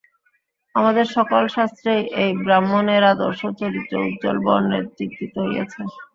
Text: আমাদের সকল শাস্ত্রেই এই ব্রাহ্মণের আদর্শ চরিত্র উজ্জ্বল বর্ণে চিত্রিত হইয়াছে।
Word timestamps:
আমাদের 0.75 1.05
সকল 1.15 1.43
শাস্ত্রেই 1.55 2.03
এই 2.21 2.31
ব্রাহ্মণের 2.43 3.03
আদর্শ 3.13 3.41
চরিত্র 3.59 3.93
উজ্জ্বল 4.05 4.37
বর্ণে 4.45 4.79
চিত্রিত 4.97 5.33
হইয়াছে। 5.43 5.81